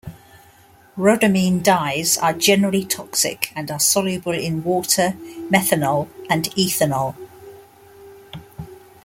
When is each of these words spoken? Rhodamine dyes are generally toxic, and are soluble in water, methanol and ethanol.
Rhodamine 0.97 1.61
dyes 1.61 2.17
are 2.17 2.33
generally 2.33 2.83
toxic, 2.83 3.51
and 3.55 3.69
are 3.69 3.79
soluble 3.79 4.31
in 4.31 4.63
water, 4.63 5.11
methanol 5.51 6.07
and 6.27 6.45
ethanol. 6.55 7.15